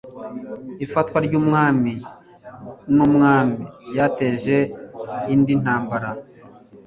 [0.85, 1.93] Ifatwa ry'umwami
[2.95, 4.57] n'umwami ryateje
[5.33, 6.09] indi ntambara.